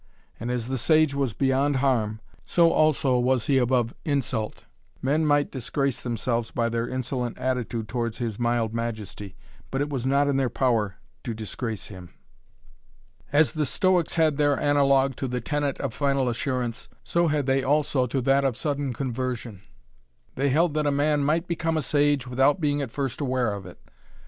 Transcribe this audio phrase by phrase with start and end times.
[0.39, 4.65] And as the sage was beyond harm, so also was he above insult.
[4.99, 9.35] Men might disgrace themselves by their insolent attitude towards his mild majesty,
[9.69, 12.15] but it was not in their power to disgrace him.
[13.31, 17.61] As the Stoics had their analogue to the tenet of final assurance, so had they
[17.61, 19.61] also to that of sudden conversion.
[20.33, 23.67] They held that a man might become a sage without being at first aware of
[23.67, 23.79] it.